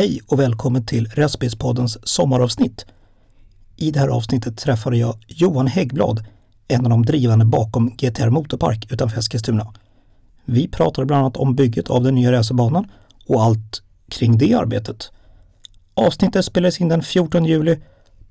[0.00, 2.86] Hej och välkommen till Recipespoddens sommaravsnitt.
[3.76, 6.24] I det här avsnittet träffade jag Johan Häggblad,
[6.68, 9.74] en av de drivande bakom GTR Motorpark utanför Eskilstuna.
[10.44, 12.88] Vi pratade bland annat om bygget av den nya racerbanan
[13.26, 15.10] och allt kring det arbetet.
[15.94, 17.78] Avsnittet spelades in den 14 juli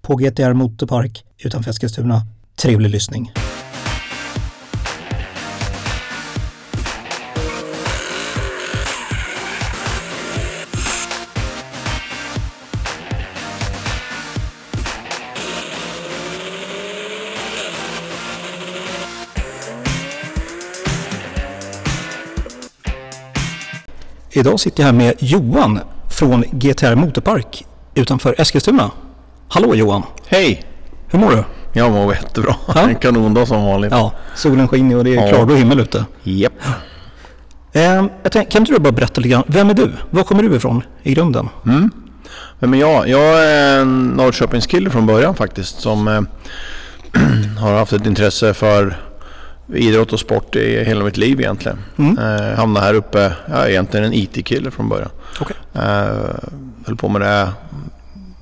[0.01, 2.21] på GTR Motorpark utanför Eskilstuna.
[2.55, 3.31] Trevlig lyssning!
[24.39, 25.79] Idag sitter jag här med Johan
[26.09, 28.91] från GTR Motorpark utanför Eskilstuna.
[29.47, 30.03] Hallå Johan!
[30.27, 30.63] Hej!
[31.07, 31.43] Hur mår du?
[31.73, 32.55] Jag mår jättebra.
[32.75, 32.89] Ja.
[32.89, 33.91] En kanondag som vanligt.
[33.91, 35.29] Ja, solen skiner och det är Ja.
[35.29, 36.05] klarblå himmel ute.
[36.23, 36.53] Japp.
[37.71, 37.81] Eh,
[38.23, 39.91] jag tänk, kan inte du bara berätta lite grann, vem är du?
[40.09, 41.49] Var kommer du ifrån i grunden?
[42.59, 45.79] Men jag, jag är en Norrköpingskille från början faktiskt.
[45.81, 46.21] Som eh,
[47.59, 48.97] har haft ett intresse för
[49.73, 51.77] idrott och sport i hela mitt liv egentligen.
[51.97, 52.17] Mm.
[52.17, 55.09] Eh, hamnade här uppe, jag är egentligen en IT-kille från början.
[55.41, 55.55] Okej.
[55.73, 56.35] Eh,
[56.85, 57.49] höll på med det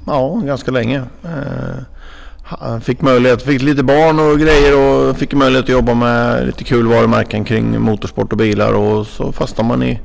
[0.07, 1.03] ja, ganska länge.
[1.23, 6.63] Eh, fick möjlighet, fick lite barn och grejer och fick möjlighet att jobba med lite
[6.63, 9.99] kul varumärken kring motorsport och bilar och så fastnade man i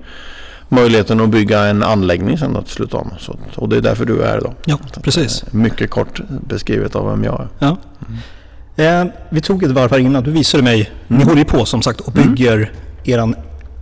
[0.69, 2.95] möjligheten att bygga en anläggning sen då till slut.
[2.95, 3.11] Om.
[3.19, 4.55] Så, och det är därför du är här idag.
[4.64, 5.45] Ja, precis.
[5.53, 7.48] Mycket kort beskrivet av vem jag är.
[7.59, 7.77] Ja.
[8.77, 11.28] Eh, vi tog ett varv här innan, du visade mig, ni Mm.
[11.28, 12.73] håller ju på som sagt och bygger
[13.05, 13.34] eran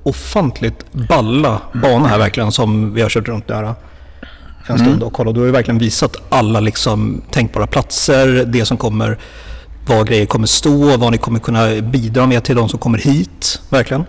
[0.03, 3.75] ofantligt balla bana här verkligen som vi har kört runt där en
[4.75, 4.87] Mm.
[4.87, 5.35] stund och kollat.
[5.35, 9.19] Du har ju verkligen visat alla liksom tänkbara platser, det som kommer,
[9.87, 13.61] var grejer kommer stå, vad ni kommer kunna bidra med till de som kommer hit,
[13.69, 14.05] verkligen.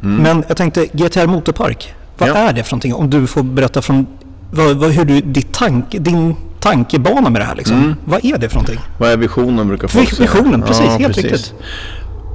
[0.00, 2.42] Men jag tänkte, GTR Motorpark, vad Mm.
[2.42, 2.48] Ja.
[2.48, 2.94] är det för någonting?
[2.94, 4.06] Om du får berätta från
[4.50, 7.76] vad, vad, hur du, ditt tanke, din tankebana med det här liksom.
[7.76, 7.94] Mm.
[8.04, 8.80] Vad är det för någonting?
[8.98, 10.30] Vad är visionen brukar folk säga.
[10.32, 11.54] Visionen, precis, helt riktigt.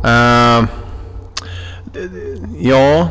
[0.05, 0.63] Eh,
[1.93, 2.09] det-
[2.59, 3.07] ja,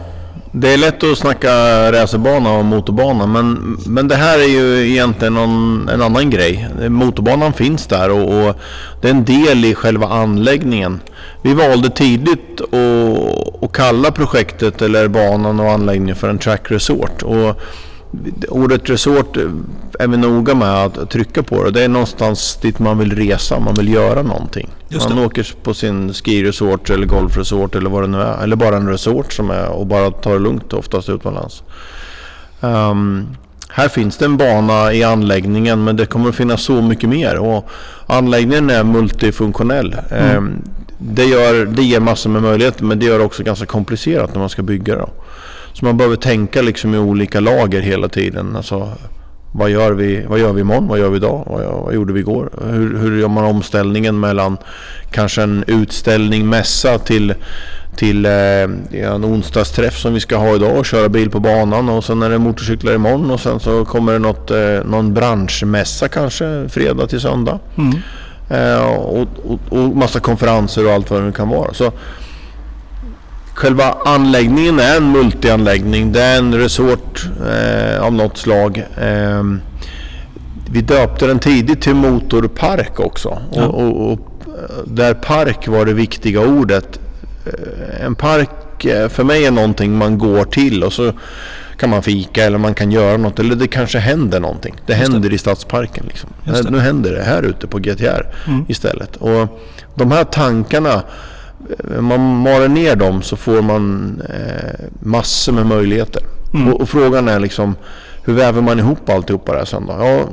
[0.53, 1.49] det är lätt att snacka
[1.93, 6.69] racerbana och motorbana men, men det här är ju egentligen någon, en annan grej.
[6.89, 8.57] Motorbanan finns där och, och
[9.01, 11.01] det är en del i själva anläggningen.
[11.43, 17.23] Vi valde tidigt att, att kalla projektet eller banan och anläggningen för en track resort.
[17.23, 17.61] Och
[18.49, 19.37] Ordet resort
[19.99, 21.71] är vi noga med att trycka på det.
[21.71, 24.69] Det är någonstans dit man vill resa, man vill göra någonting.
[25.09, 28.43] Man åker på sin skiresort eller golfresort eller vad det nu är.
[28.43, 31.63] Eller bara en resort som är och bara tar det lugnt oftast utomlands.
[32.61, 33.27] Ehm,
[33.69, 37.39] här finns det en bana i anläggningen men det kommer att finnas så mycket mer.
[37.39, 37.69] Och
[38.07, 39.97] anläggningen är multifunktionell.
[40.11, 40.63] Ehm,
[40.99, 44.41] det, gör, det ger massor med möjligheter men det gör det också ganska komplicerat när
[44.41, 45.09] man ska bygga det.
[45.79, 48.57] Så man behöver tänka liksom i olika lager hela tiden.
[48.57, 48.93] Alltså,
[49.53, 50.89] vad gör vi, vad gör vi imorgon?
[50.89, 51.45] Vad gör vi idag?
[51.47, 52.51] Vad, gör- vad gjorde vi igår?
[52.71, 54.57] Hur, hur gör man omställningen mellan
[55.11, 57.35] kanske en utställning, mässa till,
[57.97, 58.33] till eh,
[58.93, 62.31] en onsdagsträff som vi ska ha idag och köra bil på banan och sen är
[62.31, 67.21] det motorcyklar imorgon och sen så kommer det något, eh, någon branschmässa kanske fredag till
[67.21, 67.59] söndag.
[67.79, 67.95] Mm.
[68.51, 71.75] Eh, och, och, och massa konferenser och allt vad det nu kan vara.
[71.75, 71.93] Så
[73.59, 76.13] Själva anläggningen är en multianläggning.
[76.13, 78.79] Det är en resort eh, av något slag.
[79.01, 79.43] Eh,
[80.71, 83.39] vi döpte den tidigt till motorpark också.
[83.53, 83.65] Ja.
[83.67, 84.21] Och, och, och
[84.87, 87.01] där park var det viktiga ordet.
[87.47, 91.13] Eh, En park eh, för mig är någonting man går till och så
[91.77, 94.75] kan man fika eller man kan göra något eller det kanske händer någonting.
[94.87, 95.13] Det Just det.
[95.13, 96.05] händer i stadsparken.
[96.09, 96.31] Liksom.
[96.45, 96.71] Det.
[96.71, 98.65] Nu händer det här ute på GTR Mm.
[98.69, 99.17] istället.
[99.17, 99.61] Och
[99.95, 101.03] de här tankarna
[102.01, 106.23] man maler ner dem så får man eh, massor med möjligheter.
[106.55, 106.69] Mm.
[106.75, 107.75] Och, och frågan är liksom
[108.25, 109.93] hur väver man ihop alltihopa det här sen då?
[109.99, 110.25] Ja,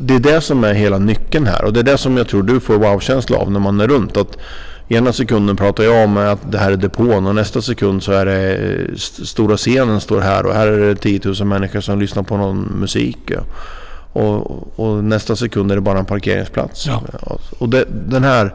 [0.00, 2.42] det är det som är hela nyckeln här och det är det som jag tror
[2.42, 4.16] du får wow-känsla av när man är runt.
[4.16, 4.36] Att
[4.88, 8.26] ena sekunden pratar jag om att det här är depån och nästa sekund så är
[8.26, 12.00] det eh, st- stora scenen står här och här är det 10 000 människor som
[12.00, 13.18] lyssnar på någon musik.
[13.26, 13.40] ja.
[14.20, 16.86] Och, och nästa sekund är det bara en parkeringsplats.
[16.86, 17.02] Ja.
[17.58, 18.54] Och det, den här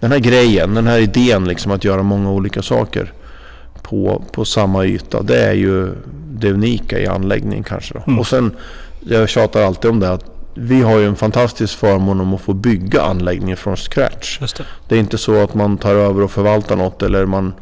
[0.00, 3.12] den här grejen, den här idén liksom att göra många olika saker
[3.82, 5.22] på, på samma yta.
[5.22, 5.88] Det är ju
[6.30, 7.98] det unika i anläggningen kanske.
[8.06, 8.18] Mm.
[8.18, 8.56] Och sen,
[9.00, 12.54] jag tjatar alltid om det att vi har ju en fantastisk förmån om att få
[12.54, 14.38] bygga anläggningen från scratch.
[14.40, 14.64] Det.
[14.88, 17.52] Det är inte så att man tar över och förvaltar något eller man,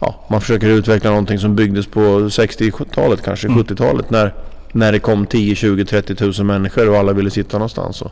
[0.00, 3.62] ja, man försöker utveckla någonting som byggdes på 60-talet, kanske Mm.
[3.62, 4.34] 70-talet när,
[4.72, 7.96] när det kom 10, 20, 30 tusen människor och alla ville sitta någonstans.
[7.96, 8.10] Så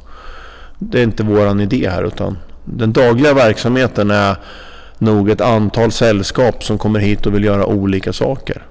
[0.79, 2.37] det är inte våran idé här utan
[2.73, 4.37] den dagliga verksamheten är
[4.99, 8.67] nog ett antal sällskap som kommer hit och vill göra olika saker.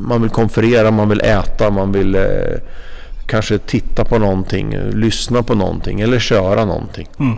[0.00, 2.22] Man, vill konferera, man vill äta, man vill eh,
[3.26, 7.08] kanske titta på någonting, lyssna på någonting eller köra någonting.
[7.18, 7.36] Mm.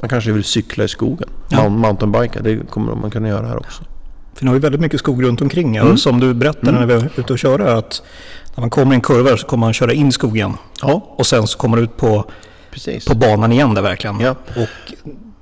[0.00, 1.68] Man kanske vill cykla i skogen, Ja.
[1.68, 2.40] mountainbika.
[2.42, 3.82] Det kommer man kunna göra här också.
[4.34, 5.76] För nu har vi väldigt mycket skog runt omkring.
[5.76, 5.92] Mm.
[5.92, 8.02] Och som du berättade när vi var ute och köra att
[8.54, 10.52] när man kommer i en kurva så kommer man köra in skogen.
[10.82, 12.24] Ja, Och sen så kommer man ut på,
[12.74, 13.04] precis.
[13.04, 14.20] på banan igen där verkligen.
[14.20, 14.30] Ja.
[14.56, 14.92] Och,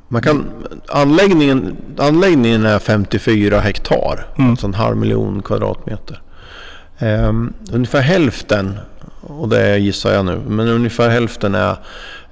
[0.09, 0.45] Man kan,
[0.89, 4.51] anläggningen, anläggningen är 54 hektar, Mm.
[4.51, 6.23] alltså en halv miljon kvadratmeter.
[6.99, 8.79] Ehm, ungefär hälften,
[9.21, 11.77] och det gissar jag nu, men ungefär hälften är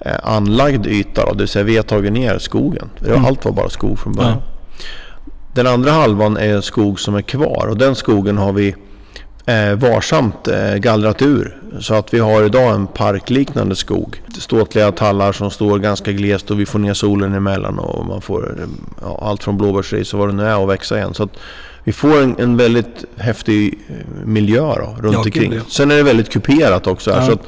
[0.01, 1.25] eh, anlagd yta.
[1.27, 2.89] Då, det vill säga vi har tagit ner skogen.
[3.07, 3.25] Mm.
[3.25, 4.33] Allt var bara skog från början.
[4.33, 4.85] Ja.
[5.55, 8.75] Den andra halvan är skog som är kvar och den skogen har vi
[9.51, 11.57] eh, varsamt eh, gallrat ur.
[11.81, 14.23] Så att vi har idag en parkliknande skog.
[14.39, 18.59] Ståtliga tallar som står ganska glest och vi får ner solen emellan och man får
[18.61, 18.67] eh,
[19.01, 21.15] ja, allt från blåbärsris och vad det nu är att växa igen.
[21.15, 21.31] Så att
[21.85, 25.53] vi får en, en väldigt häftig eh, miljö då, runt Ja, gud, omkring.
[25.53, 25.61] ja.
[25.69, 27.13] Sen är det väldigt kuperat också.
[27.13, 27.43] Här, så att,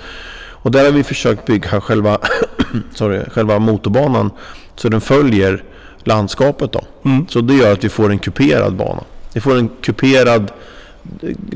[0.65, 2.19] och där har vi försökt bygga själva,
[2.95, 4.31] sorry, själva motorbanan
[4.77, 5.65] så den följer
[6.05, 6.73] landskapet.
[6.73, 6.81] Då.
[7.05, 9.03] mm, Så det gör att vi får en kuperad bana.
[9.35, 10.51] Vi får en kuperad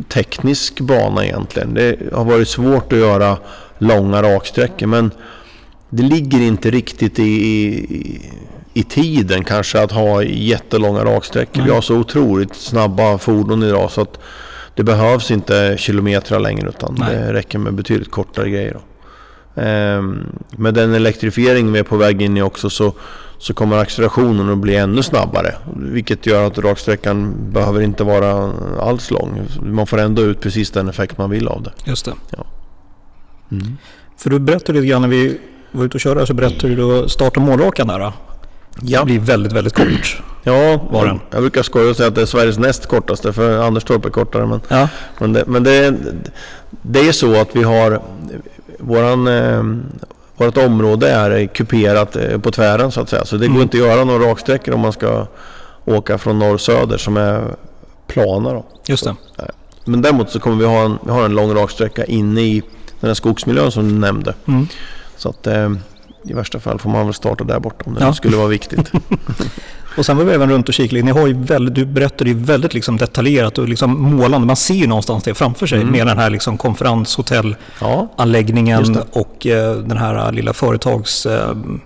[0.09, 1.75] teknisk bana egentligen.
[1.75, 3.39] Det har varit svårt att göra
[3.79, 5.11] långa raksträckor men
[5.91, 8.21] det ligger inte riktigt i, i,
[8.75, 11.63] i tiden kanske att ha jättelånga raksträckor.
[11.63, 14.19] Vi har så otroligt snabba fordon idag så att
[14.75, 17.15] det behövs inte kilometrar längre utan Nej.
[17.15, 18.73] det räcker med betydligt kortare grejer.
[18.73, 18.81] Då.
[19.63, 22.93] Ehm, med den elektrifiering vi är på väg in i också så,
[23.39, 25.55] så kommer accelerationen att bli ännu snabbare.
[25.77, 29.41] Vilket gör att raksträckan behöver inte vara alls lång.
[29.63, 31.73] Man får ändå ut precis den effekt man vill av det.
[31.85, 32.13] just det.
[33.51, 33.77] Mm.
[34.19, 35.39] För du berättade lite grann när vi
[35.73, 37.99] var ute och körde så berättade du då start och målrakan där.
[37.99, 38.13] Då.
[38.83, 38.99] Ja.
[39.01, 40.23] Det blir väldigt, väldigt kort.
[40.43, 41.21] Ja, Var den?
[41.31, 44.47] jag brukar skoja och säga att det är Sveriges näst kortaste för Anderstorp är kortare.
[44.47, 44.89] Men, Ja,
[45.21, 45.95] men, det, men det,
[46.83, 48.03] det är så att vi har
[48.79, 49.63] våran, eh,
[50.37, 53.25] vårt område är kuperat eh, på tvären så att säga.
[53.25, 53.55] Så det Mm.
[53.55, 55.27] går inte att göra några raksträckor om man ska
[55.85, 57.55] åka från norr-söder som är
[58.07, 58.53] plana.
[58.53, 58.65] Då.
[58.87, 59.15] just det.
[59.85, 62.63] Men däremot så kommer vi ha en, vi har en lång raksträcka inne i
[63.01, 64.35] den här skogsmiljön som du nämnde.
[64.49, 64.67] Mm.
[65.17, 65.71] Så att eh,
[66.25, 68.13] i värsta fall får man väl starta där borta om det Ja.
[68.15, 68.93] skulle vara viktigt.
[69.97, 71.03] Och sen var vi även runt och kikade.
[71.03, 74.47] Ni har ju väldigt, du berättade ju väldigt liksom detaljerat och liksom målande.
[74.47, 75.93] Man ser ju någonstans det framför sig Mm.
[75.93, 81.81] med den här liksom konferenshotellanläggningen Ja, och eh, den här lilla företagsanläggningen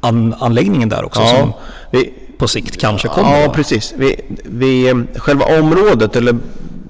[0.00, 1.58] an, anläggningen där också som ja,
[1.90, 3.40] vi, på sikt kanske kommer.
[3.40, 3.94] Ja, precis.
[3.96, 6.36] Vi, vi, eh, själva området, eller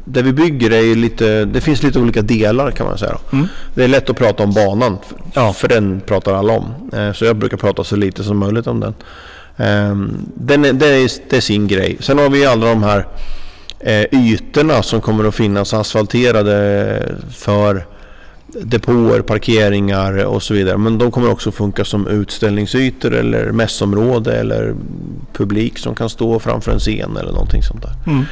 [0.05, 3.19] där vi bygger, är ju lite, det finns lite olika delar kan man säga.
[3.33, 3.49] Mm.
[3.75, 5.53] Det är lätt att prata om banan, för, Ja.
[5.53, 6.65] för den pratar alla om.
[6.93, 8.95] Eh, Så jag brukar prata så lite som möjligt om den.
[9.57, 11.97] Ehm, den är, det, är, det är sin grej.
[12.01, 13.07] Sen har vi alla de här
[13.81, 17.87] eh, ytorna som kommer att finnas asfalterade för
[18.47, 20.79] depåer, parkeringar och så vidare.
[20.79, 24.75] Men de kommer också funka som utställningsytor eller mässområde eller
[25.33, 27.95] publik som kan stå framför en scen eller någonting sånt där.
[28.07, 28.25] Mm.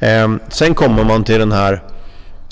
[0.00, 1.82] Eh, sen kommer man till den här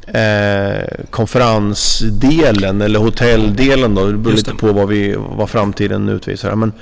[0.07, 4.07] eh, konferensdelen eller hotelldelen då.
[4.07, 6.55] Det beror lite på vad, vi, vad framtiden utvisar.
[6.55, 6.73] Men,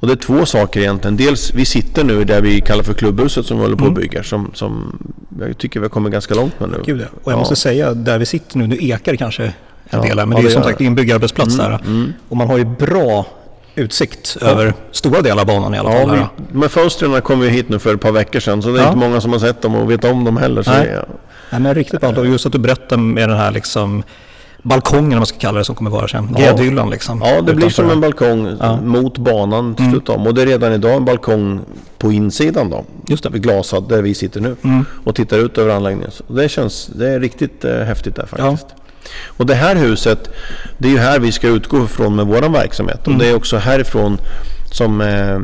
[0.00, 1.16] och det är två saker egentligen.
[1.16, 3.94] Dels vi sitter nu där vi kallar för klubbhuset som vi håller på Mm.
[3.96, 4.22] att bygga.
[4.22, 4.98] Som, som
[5.40, 6.76] jag tycker vi har kommit ganska långt med nu.
[6.86, 7.06] Gud, ja.
[7.22, 7.38] Och jag Ja.
[7.38, 9.52] måste säga, där vi sitter nu, nu ekar kanske en
[9.90, 10.02] Ja.
[10.02, 11.80] del här, men Ja, det är det som sagt en byggarbetsplats där.
[11.86, 12.12] Mm.
[12.28, 13.26] Och man har ju bra
[13.74, 14.46] utsikt Ja.
[14.46, 16.16] över stora delar av banan i alla fall.
[16.18, 18.78] Ja, vi, här fönstren kom ju hit nu för ett par veckor sedan så det
[18.78, 18.86] är Ja.
[18.88, 20.62] inte många som har sett dem och vet om dem heller.
[20.62, 20.86] Så Nej.
[20.86, 21.04] det,
[21.50, 22.10] Nej, men riktigt bra.
[22.10, 24.02] Och just att du berättar med den här liksom
[24.62, 26.28] balkongen, om man ska kalla det, som kommer vara sen.
[26.32, 26.38] Ja.
[26.44, 27.22] Gräddhyllan liksom.
[27.24, 28.76] ja, det blir som en balkong Ja.
[28.80, 29.94] mot banan till Mm.
[29.96, 30.26] slut om.
[30.26, 31.60] Och det är redan idag en balkong
[31.98, 32.84] på insidan då.
[33.06, 33.38] Just det.
[33.38, 34.56] Glasad där vi sitter nu.
[34.64, 34.84] Mm.
[35.04, 36.10] Och tittar ut över anläggningen.
[36.10, 38.44] Så det känns, det är riktigt eh, häftigt där Ja.
[38.50, 38.66] faktiskt.
[39.26, 40.30] Och det här huset,
[40.78, 43.06] det är ju här vi ska utgå ifrån med vår verksamhet.
[43.06, 43.16] Mm.
[43.18, 44.18] Och det är också härifrån
[44.70, 45.38] som eh,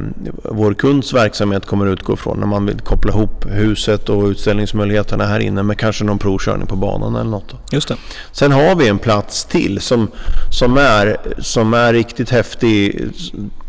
[0.45, 2.41] vår kunds verksamhet kommer utgå ifrån.
[2.41, 6.77] När man vill koppla ihop huset och utställningsmöjligheterna här inne med kanske någon provkörning på
[6.77, 7.55] banan eller något.
[7.73, 7.97] Just det.
[8.33, 10.09] Sen har vi en plats till som,
[10.51, 13.05] som, är, som är riktigt häftig.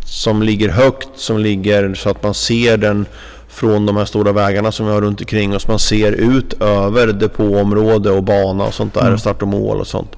[0.05, 3.05] Som ligger högt, som ligger så att man ser den
[3.47, 5.67] från de här stora vägarna som vi har runt omkring oss.
[5.67, 9.19] Man ser ut över depåområde och bana och sånt där, Mm.
[9.19, 10.15] start och mål och sånt.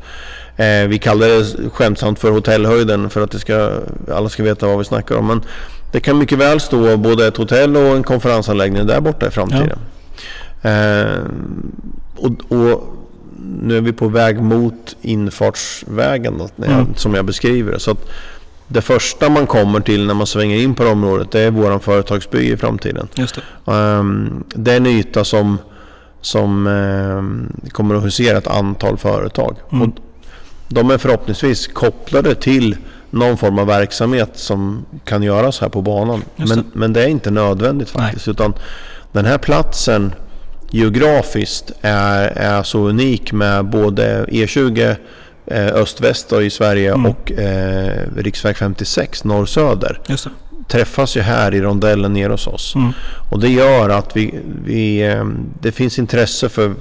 [0.59, 3.71] Eh, vi kallar det skämtsamt för hotellhöjden för att det ska,
[4.11, 5.27] alla ska veta vad vi snackar om.
[5.27, 5.41] Men
[5.91, 9.79] det kan mycket väl stå både ett hotell och en konferensanläggning där borta i framtiden.
[10.61, 11.23] Eh,
[12.15, 12.95] och, och
[13.61, 16.87] nu är vi på väg mot infartsvägen Mm.
[16.95, 17.79] som jag beskriver det.
[17.79, 18.09] Så att
[18.67, 21.79] det första man kommer till när man svänger in på det området det är vår
[21.79, 23.07] företagsby i framtiden.
[23.15, 23.35] Just
[23.65, 23.71] det.
[23.71, 25.57] Um, det är en yta som,
[26.21, 29.55] som ehm, kommer att husera ett antal företag.
[29.71, 29.81] Mm.
[29.81, 29.95] Och
[30.69, 32.77] de är förhoppningsvis kopplade till
[33.09, 36.23] någon form av verksamhet som kan göras här på banan.
[36.35, 38.27] Men, men det är inte nödvändigt faktiskt.
[38.27, 38.53] Utan
[39.11, 40.13] den här platsen
[40.71, 44.95] geografiskt är, är så unik med både E20
[45.45, 47.05] eh, öst-väst i Sverige Mm.
[47.05, 49.99] och eh, riksväg 56 norr-söder
[50.67, 52.75] träffas ju här i rondellen nere hos oss.
[52.75, 52.93] Mm.
[53.31, 55.25] Och det gör att vi, vi, eh,
[55.61, 56.73] det finns intresse för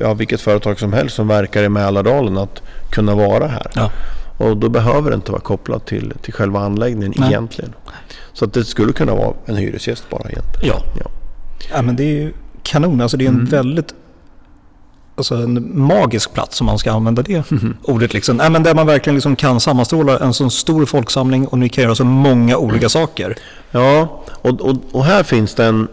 [0.00, 3.70] ja, vilket företag som helst som verkar i Mälardalen att kunna vara här.
[3.74, 3.90] Ja.
[4.38, 7.28] Och då behöver det inte vara kopplat till, till själva anläggningen Nej.
[7.28, 7.72] egentligen.
[8.32, 10.76] Så att det skulle kunna vara en hyresgäst bara egentligen.
[10.76, 10.82] Ja.
[11.04, 11.10] Ja.
[11.76, 13.00] ja, men det är ju kanon.
[13.00, 13.46] Alltså det är en Mm.
[13.46, 13.94] väldigt
[15.16, 17.42] alltså en magisk plats om man ska använda det
[17.82, 18.14] ordet.
[18.14, 18.36] Liksom.
[18.36, 21.84] Nej, men där man verkligen liksom kan sammanstråla en sån stor folksamling och ni kan
[21.84, 23.36] göra så många olika saker.
[23.70, 25.88] Ja, och, och, och här finns det en,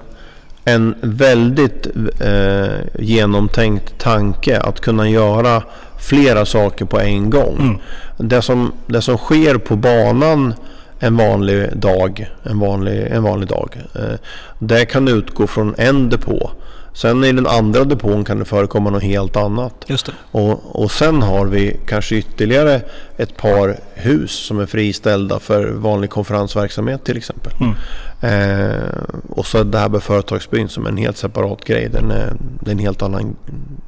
[0.65, 1.88] en väldigt
[2.20, 5.63] eh, genomtänkt tanke att kunna göra
[6.00, 7.58] flera saker på en gång.
[7.60, 8.29] Mm.
[8.29, 10.53] Det, som, det som sker på banan
[11.00, 14.20] en vanlig dag, en vanlig, en vanlig dag, eh,
[14.60, 16.51] det kan utgå från en depå.
[16.94, 19.74] Sen i den andra depån kan det förekomma något helt annat.
[19.88, 20.12] Just det.
[20.32, 22.82] Och, och sen har vi kanske ytterligare
[23.18, 27.54] ett par hus som är friställda för vanlig konferensverksamhet till exempel.
[27.60, 27.76] Mm.
[28.22, 31.90] Eh, och så det här med företagsbyn som är en helt separat grej.
[31.90, 33.36] Den är, det är en helt annan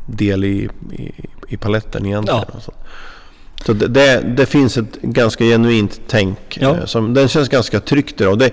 [0.05, 1.11] del i, i,
[1.47, 2.43] i paletten egentligen.
[2.53, 2.73] Ja.
[3.65, 6.57] Så det, det, det finns ett ganska genuint tänk.
[6.61, 6.77] Ja.
[6.77, 8.39] eh, Som, den känns ganska tryggt idag.
[8.39, 8.49] Det,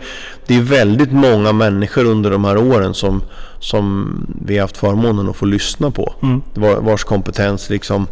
[0.46, 3.22] det är väldigt många människor under de här åren som,
[3.60, 4.12] som
[4.46, 6.14] vi har haft förmånen att få lyssna på.
[6.22, 6.42] Mm.
[6.54, 8.06] Var, vars kompetens liksom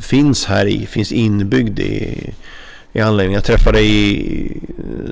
[0.00, 2.30] finns här i, finns inbyggd i,
[2.92, 3.38] i anläggningen.
[3.38, 4.60] Jag träffade i,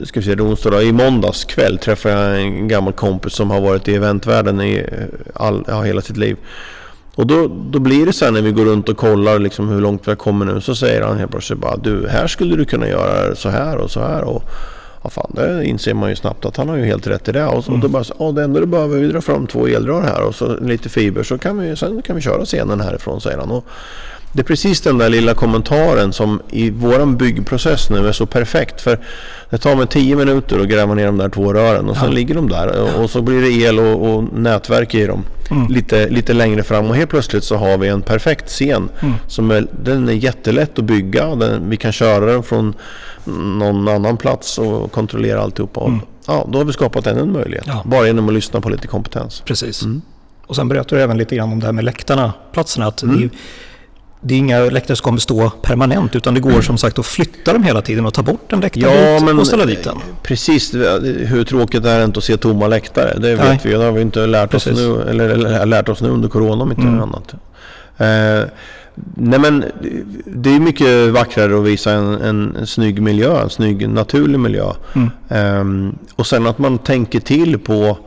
[0.04, 3.88] ska vi onsdag, då, i måndags kväll träffade jag en gammal kompis som har varit
[3.88, 4.87] i eventvärlden i
[5.35, 6.37] all, ja, hela sitt liv.
[7.14, 9.80] Och då, då blir det så här när vi går runt och kollar liksom hur
[9.80, 10.60] långt vi har kommit nu.
[10.60, 13.90] Så säger han helt plötsligt bara du, här skulle du kunna göra så här och
[13.90, 14.24] så här.
[14.24, 14.42] Och,
[15.02, 17.46] ja, fan, det inser man ju snabbt att han har ju helt rätt i det.
[17.46, 19.46] Och, så, och då bara så, ja, det enda du behöver är att dra fram
[19.46, 22.80] två elrör här och så lite fiber så kan vi, sen kan vi köra scenen
[22.80, 23.50] härifrån säger han.
[23.50, 23.64] Och
[24.32, 28.80] det är precis den där lilla kommentaren som i våran byggprocess nu är så perfekt.
[28.80, 28.99] För
[29.50, 32.12] det tar mig 10 minuter att gräva ner de där två rören och sen Ja.
[32.12, 32.96] ligger de där.
[33.00, 35.66] Och, så blir det el och, och nätverk i dem Mm.
[35.68, 36.87] lite, lite längre fram.
[36.87, 38.88] Och helt plötsligt så har vi en perfekt scen.
[39.02, 39.14] Mm.
[39.26, 41.34] Som är, den är jättelätt att bygga.
[41.34, 42.75] Den, vi kan köra den från
[43.58, 45.84] någon annan plats och kontrollera alltihopa.
[45.87, 46.00] Mm.
[46.26, 47.64] Ja, då har vi skapat ännu en möjlighet.
[47.66, 47.82] Ja.
[47.84, 49.42] Bara genom att lyssna på lite kompetens.
[49.46, 49.82] Precis.
[49.82, 50.02] Mm.
[50.46, 52.87] Och sen berättar du även lite grann om det här med läktarna, platserna.
[52.87, 53.20] Att Mm.
[53.20, 53.28] det,
[54.22, 57.52] det är inga läktare som kommer stå permanent utan det går som sagt att flytta
[57.52, 59.96] dem hela tiden och ta bort en läktarbit och ställa dit den.
[60.22, 60.74] Precis,
[61.26, 63.14] hur tråkigt är det inte att se tomma läktare?
[63.18, 63.36] Det Nej.
[63.36, 66.28] vet vi, det har vi inte lärt oss, nu, eller, eller lärt oss nu under
[66.28, 67.02] corona om inte Mm.
[67.02, 67.34] annat.
[67.98, 68.48] Eh,
[69.14, 69.64] nej men
[70.26, 74.72] det är mycket vackrare att visa en, en, en snygg miljö, en snygg naturlig miljö.
[74.94, 75.10] Mm.
[75.28, 77.98] Ehm, och sen att man tänker till på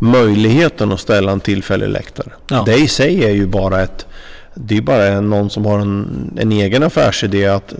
[0.00, 2.28] möjligheten att ställa en tillfällig läktare.
[2.48, 2.62] Ja.
[2.66, 4.06] Det i sig är ju bara ett
[4.54, 7.74] det är bara någon som har en, en egen affärsidé att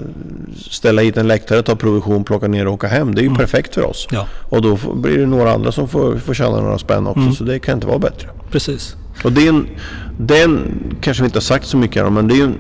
[0.71, 3.15] ställa hit en läktare, ta provision, plocka ner och åka hem.
[3.15, 3.39] Det är ju Mm.
[3.39, 4.09] perfekt för oss.
[4.13, 7.21] Ja, Och då blir det några andra som får, får tjäna några spänn också.
[7.21, 7.33] Mm.
[7.35, 8.29] Så det kan inte vara bättre.
[8.51, 8.97] precis.
[9.25, 9.67] Och det är en,
[10.19, 10.61] det är en,
[11.01, 12.55] kanske vi inte har sagt så mycket om, men det är en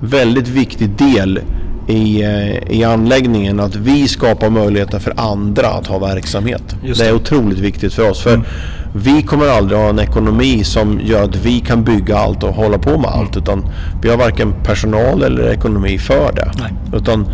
[0.00, 1.40] väldigt viktig del
[1.88, 6.76] i, eh, i anläggningen att vi skapar möjligheter för andra att ha verksamhet.
[6.84, 7.16] Just det är det.
[7.16, 8.20] otroligt viktigt för oss.
[8.22, 8.46] För Mm.
[8.92, 12.78] Vi kommer aldrig ha en ekonomi som gör att vi kan bygga allt och hålla
[12.78, 13.36] på med allt.
[13.36, 13.64] Utan
[14.02, 16.52] vi har varken personal eller ekonomi för det.
[16.60, 16.72] Nej.
[16.92, 17.26] Utan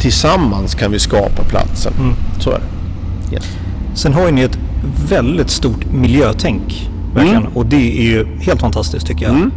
[0.00, 1.92] tillsammans kan vi skapa platsen.
[1.98, 2.14] Mm.
[2.40, 3.34] Så är det.
[3.34, 3.44] Yes.
[3.94, 4.58] Sen har ju ni ett
[5.08, 6.90] väldigt stort miljötänk.
[7.14, 7.36] Verkligen.
[7.36, 7.52] Mm.
[7.56, 9.34] Och det är ju helt fantastiskt tycker jag.
[9.34, 9.50] Mm.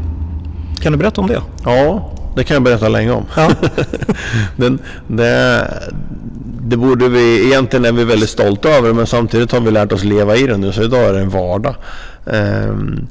[0.80, 1.42] Kan du berätta om det?
[1.64, 3.24] Ja, det kan jag berätta länge om.
[3.36, 3.50] Ja.
[4.56, 5.68] Den, det,
[6.74, 9.92] det borde vi, egentligen är vi väldigt stolta över det, men samtidigt har vi lärt
[9.92, 11.76] oss leva i den nu så idag är det en vardag.
[12.32, 13.08] Ehm,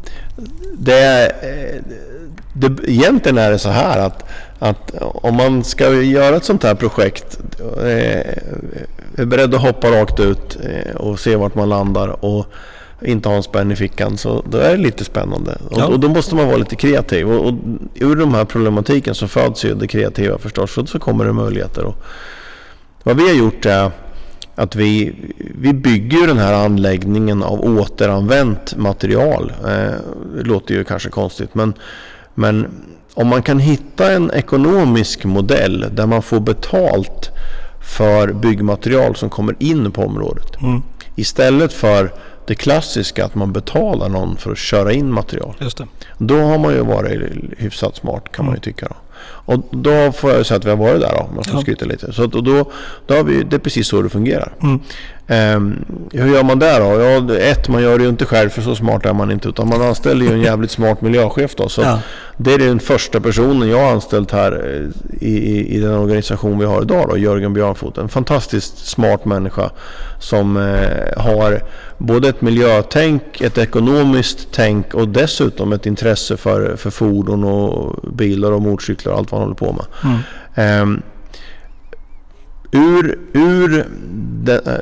[0.78, 1.32] det, är-
[2.54, 4.24] det, egentligen är det så här att,
[4.58, 7.38] att om man ska göra ett sånt här projekt
[7.76, 8.20] eh,
[9.16, 12.46] är beredd att hoppa rakt ut eh, och se vart man landar och
[13.04, 15.58] inte ha en spänn i fickan så då är det lite spännande.
[15.70, 15.86] Ja.
[15.86, 17.30] Och, och då måste man vara lite kreativ.
[17.30, 17.54] Och, och
[17.94, 20.78] ur de här problematiken så föds ju det kreativa förstås.
[20.78, 21.84] Och så kommer det möjligheter.
[21.84, 21.96] Och
[23.02, 23.90] vad vi har gjort är
[24.54, 25.14] att vi,
[25.60, 29.52] vi bygger den här anläggningen av återanvänt material.
[29.64, 29.94] Eh,
[30.36, 31.74] det låter ju kanske konstigt men,
[32.34, 32.66] men
[33.14, 37.30] om man kan hitta en ekonomisk modell där man får betalt
[37.82, 40.62] för byggmaterial som kommer in på området.
[40.62, 40.82] Mm.
[41.16, 42.12] Istället för
[42.46, 45.54] det klassiska att man betalar någon för att köra in material.
[45.60, 45.86] Just det.
[46.18, 47.20] Då har man ju varit
[47.58, 48.86] hyfsat smart kan man ju tycka.
[48.88, 48.94] Då.
[49.24, 51.60] Och då får jag säga att vi har varit där då, om jag får Ja.
[51.60, 52.12] skryta lite.
[52.12, 52.40] Så då,
[53.06, 54.52] då har vi, det är precis så det fungerar.
[54.62, 54.80] Mm.
[55.26, 57.00] Ehm, hur gör man där då?
[57.30, 59.48] Ja, ett, man gör det ju inte själv för så smart är man inte.
[59.48, 61.68] Utan man anställer ju en jävligt smart miljöchef då.
[61.68, 61.98] Så Ja.
[62.36, 66.58] det är den första personen jag har anställt här eh, i, i, i den organisation
[66.58, 67.98] vi har idag då, Jörgen Björnfot.
[67.98, 69.70] En fantastiskt smart människa
[70.20, 71.60] som eh, har
[71.98, 78.52] både ett miljötänk, ett ekonomiskt tänk och dessutom ett intresse för, för fordon och bilar
[78.52, 79.86] och motorcyklar och allt vad han håller på med.
[80.04, 80.18] Mm.
[80.54, 81.02] Ehm,
[82.72, 83.86] ur, ur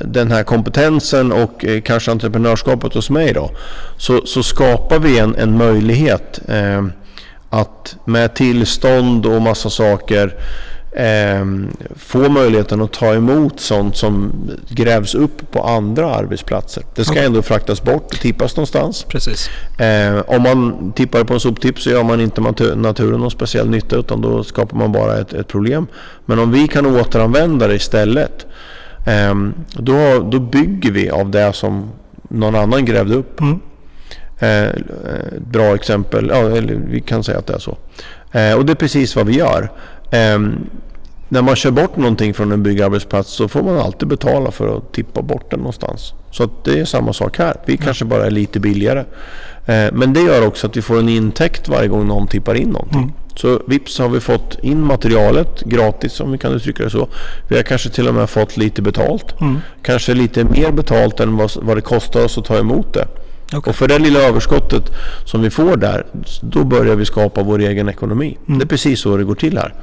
[0.03, 3.51] den här kompetensen och eh, kanske entreprenörskapet hos mig då
[3.97, 6.85] så, så skapar vi en, en möjlighet eh,
[7.49, 10.35] att med tillstånd och massa saker
[10.91, 11.45] eh,
[11.95, 14.31] få möjligheten att ta emot sånt som
[14.69, 16.83] grävs upp på andra arbetsplatser.
[16.95, 17.25] Det ska Okej.
[17.25, 19.03] ändå fraktas bort, tippas någonstans.
[19.03, 19.49] Precis.
[19.79, 23.69] Eh, om man tippar på en soptipp så gör man inte natu- naturen någon speciell
[23.69, 25.87] nytta utan då skapar man bara ett, ett problem.
[26.25, 28.45] Men om vi kan återanvända det istället
[29.07, 29.35] eh,
[29.73, 31.91] då, då bygger vi av det som
[32.29, 33.39] någon annan grävde upp.
[33.41, 33.59] Mm.
[34.39, 34.69] Eh, eh,
[35.51, 37.77] bra exempel, ja, eller vi kan säga att det är så.
[38.31, 39.71] Eh, och det är precis vad vi gör.
[40.11, 40.39] Eh,
[41.29, 44.93] när man kör bort någonting från en byggarbetsplats så får man alltid betala för att
[44.93, 46.13] tippa bort den någonstans.
[46.31, 47.55] Så det är samma sak här.
[47.65, 48.99] Vi kanske bara är lite billigare.
[49.65, 52.69] Eh, men det gör också att vi får en intäkt varje gång någon tippar in
[52.69, 53.01] någonting.
[53.01, 53.13] Mm.
[53.35, 57.07] Så vips har vi fått in materialet gratis om vi kan uttrycka det så.
[57.47, 59.41] Vi har kanske till och med fått lite betalt.
[59.41, 59.57] Mm.
[59.81, 63.07] Kanske lite mer betalt än vad, vad det kostar oss att ta emot det.
[63.55, 63.69] Okej.
[63.69, 64.83] Och för det lilla överskottet
[65.25, 66.05] som vi får där,
[66.41, 68.37] då börjar vi skapa vår egen ekonomi.
[68.47, 68.59] Mm.
[68.59, 69.73] Det är precis så det går till här.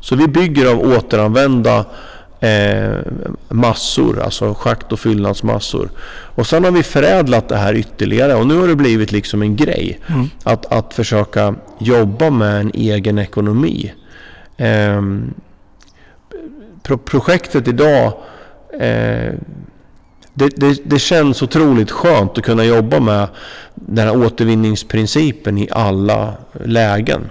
[0.00, 1.84] Så vi bygger av återanvända
[2.40, 2.98] eh,
[3.48, 5.90] massor, alltså schakt och fyllnadsmassor.
[6.34, 9.56] Och sen har vi förädlat det här ytterligare och nu har det blivit liksom en
[9.56, 10.00] grej.
[10.06, 10.30] Mm.
[10.42, 13.92] Att, att försöka jobba med en egen ekonomi.
[14.56, 15.34] Ehm,
[16.82, 18.12] pro projektet idag
[18.80, 19.32] eh,
[20.34, 23.28] det, det, det känns otroligt skönt att kunna jobba med
[23.74, 27.30] den här återvinningsprincipen i alla lägen.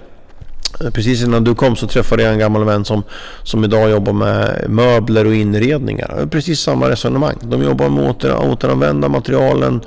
[0.92, 3.02] Precis innan du kom så träffade jag en gammal vän som,
[3.42, 6.26] som idag jobbar med möbler och inredningar.
[6.30, 7.36] Precis samma resonemang.
[7.42, 9.80] De jobbar med att åter, återanvända materialen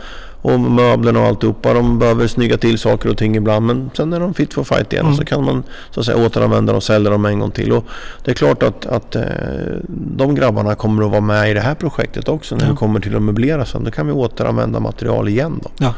[0.45, 1.73] och möblerna och alltihopa.
[1.73, 4.93] De behöver snygga till saker och ting ibland men sen är de fit for fight
[4.93, 5.11] igen Mm.
[5.11, 7.71] och så kan man så att säga, återanvända dem och sälja dem en gång till.
[7.71, 7.85] Och
[8.23, 9.23] det är klart att, att eh,
[9.89, 12.71] de grabbarna kommer att vara med i det här projektet också när Ja.
[12.71, 13.83] vi kommer till att möblera sen.
[13.83, 15.69] Då kan vi återanvända material igen då.
[15.77, 15.93] Ja.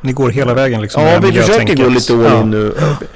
[0.00, 1.02] Ni går hela vägen liksom.
[1.02, 2.40] Ja, vi försöker gå lite all Ja.
[2.40, 2.72] in nu.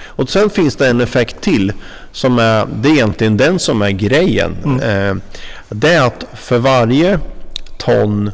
[0.06, 1.72] Och sen finns det en effekt till.
[2.12, 4.56] Som är, det är egentligen den som är grejen.
[4.64, 5.10] Mm.
[5.10, 5.22] Eh,
[5.68, 7.18] det är att för varje
[7.78, 8.30] ton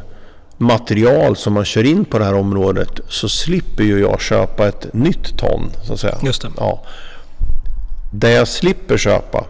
[0.57, 4.93] material som man kör in på det här området så slipper ju jag köpa ett
[4.93, 5.71] nytt ton.
[5.83, 6.17] Så att säga.
[6.23, 6.49] Just det.
[6.57, 6.83] Ja.
[8.11, 9.45] Det jag slipper köpa,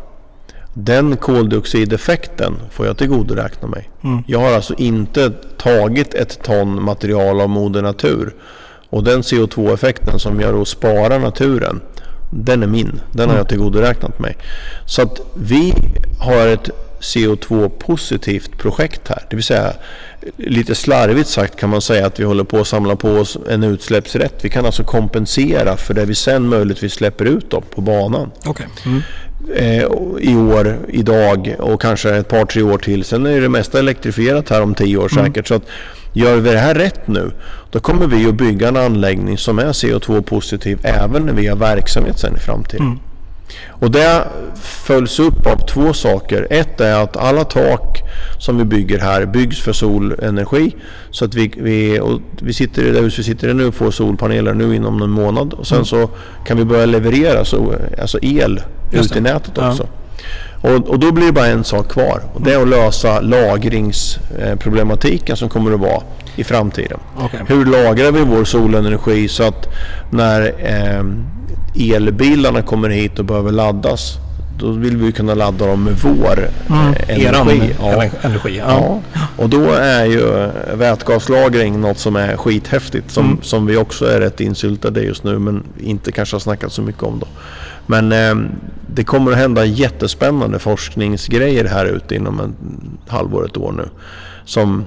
[0.74, 3.90] den koldioxideffekten får jag tillgodoräkna mig.
[4.04, 4.24] Mm.
[4.28, 8.34] Jag har alltså inte tagit ett ton material av moder natur.
[8.90, 11.82] Och den CO2-effekten som jag då sparar naturen,
[12.30, 13.02] den är min.
[13.12, 14.38] Den har jag tillgodoräknat mig.
[14.86, 15.74] Så att vi
[16.20, 16.70] har ett
[17.04, 19.26] CO2-positivt projekt här.
[19.30, 19.74] Det vill säga,
[20.38, 23.64] lite slarvigt sagt kan man säga att vi håller på att samla på oss en
[23.64, 24.46] utsläppsrätt.
[24.46, 28.68] Vi kan alltså kompensera för det vi sen möjligtvis släpper ut då på banan Okej.
[28.86, 29.02] Mm.
[29.56, 29.84] eh,
[30.20, 33.04] i år, idag och kanske ett par tre år till.
[33.04, 35.48] Sen är det mesta elektrifierat här om tio år säkert.
[35.48, 35.64] Så att
[36.14, 37.32] gör vi det här rätt nu,
[37.72, 42.20] då kommer vi att bygga en anläggning som är CO2-positiv även när vi har verksamhet
[42.20, 42.86] sen i framtiden.
[42.86, 43.00] Mm.
[43.70, 44.28] Och det
[44.62, 46.48] följs upp av två saker.
[46.50, 48.02] Ett är att alla tak
[48.38, 50.76] som vi bygger här byggs för solenergi.
[51.12, 53.92] Så att vi, vi, och vi sitter i det hus vi sitter i nu får
[53.92, 55.54] solpaneler nu inom en månad.
[55.54, 55.86] Och sen Mm.
[55.86, 56.10] så
[56.46, 58.62] kan vi börja leverera så, alltså el
[58.92, 59.70] Just ut i nätet Ja.
[59.72, 59.88] också.
[60.62, 62.22] Och, och då blir det bara en sak kvar.
[62.34, 66.02] Och det är att lösa lagringsproblematiken som kommer att vara
[66.36, 67.00] i framtiden.
[67.20, 67.40] Okej.
[67.48, 69.68] Hur lagrar vi vår solenergi så att
[70.12, 71.04] när eh,
[71.76, 74.18] elbilarna kommer hit och behöver laddas
[74.60, 76.94] då vill vi kunna ladda dem med vår Mm.
[76.94, 77.74] eh, energi.
[77.80, 77.94] Ja.
[77.94, 78.58] ener- energi.
[78.58, 79.00] Ja.
[79.14, 83.38] Ja, och då är ju vätgaslagring något som är skithäftigt som, Mm.
[83.42, 86.82] som vi också är rätt insyltade i just nu men inte kanske har snackat så
[86.82, 87.28] mycket om då.
[87.86, 88.36] Men eh,
[88.96, 92.54] det kommer att hända jättespännande forskningsgrejer här ute inom en
[93.08, 93.90] halvår, ett år nu.
[94.46, 94.86] Som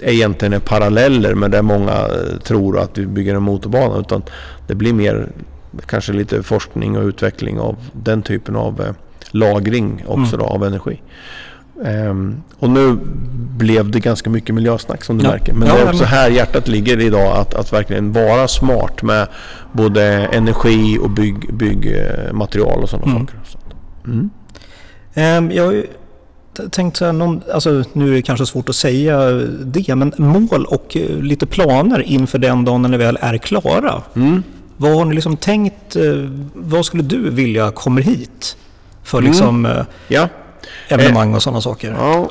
[0.00, 4.00] egentligen är paralleller med det många eh, tror att vi bygger en motorbana.
[4.00, 4.22] Utan
[4.66, 5.28] det blir mer
[5.86, 8.92] kanske lite forskning och utveckling av den typen av eh,
[9.30, 11.00] lagring också då, av energi.
[11.84, 12.98] Ehm, och nu
[13.58, 15.30] blev det ganska mycket miljösnack som du Ja.
[15.30, 15.52] märker.
[15.52, 17.36] Men Ja, det är men- också här hjärtat ligger idag.
[17.36, 19.28] Att, att verkligen vara smart med
[19.72, 23.26] både energi och bygg, byggmaterial och sådana Mm.
[23.26, 23.40] saker.
[24.06, 24.30] Mm.
[25.14, 25.84] Ehm, Jag har
[26.70, 29.30] tänkt så här, någon, alltså, nu är det kanske svårt att säga
[29.64, 34.02] det, men mål och eh, lite planer inför den dagen när ni väl är klara.
[34.16, 34.42] Mm.
[34.76, 36.02] Vad har ni liksom tänkt, eh,
[36.54, 38.56] vad skulle du vilja kommer hit
[39.02, 39.30] för Mm.
[39.30, 40.28] liksom eh, Ja.
[40.88, 41.90] evenemang och sådana saker?
[41.98, 42.30] ja.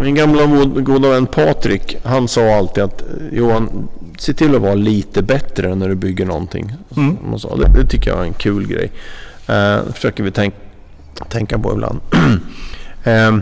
[0.00, 3.88] Min gamla god- goda vän Patrik, han sa alltid att eh, Johan,
[4.18, 6.64] se till att vara lite bättre när du bygger någonting.
[6.96, 7.16] Mm.
[7.16, 7.56] Som han sa.
[7.56, 8.90] Det, det tycker jag är en kul grej.
[9.46, 9.54] Eh,
[9.86, 10.54] det försöker vi tänk,
[11.28, 12.00] tänka på ibland.
[13.06, 13.36] Eh,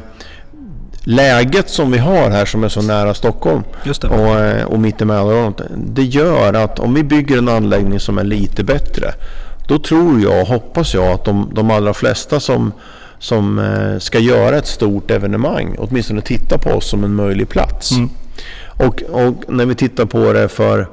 [1.05, 4.09] läget som vi har här som är så nära Stockholm Just det.
[4.09, 5.55] och, eh, och mitt i Mälardalen.
[5.77, 9.15] Det gör att om vi bygger en anläggning som är lite bättre.
[9.69, 12.73] Då tror jag hoppas jag att de, de allra flesta som,
[13.19, 17.93] som eh, ska göra ett stort evenemang åtminstone tittar på oss som en möjlig plats.
[17.93, 18.11] Mm.
[18.79, 20.89] Och, och när vi tittar på det för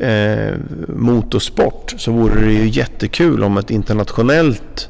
[0.00, 0.54] eh,
[0.88, 4.88] motorsport så vore det ju jättekul om ett internationellt